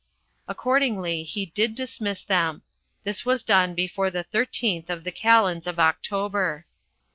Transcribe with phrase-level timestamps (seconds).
[0.47, 2.63] Accordingly, he did dismiss them.
[3.03, 6.65] This was done before the thirteenth of the calends of October."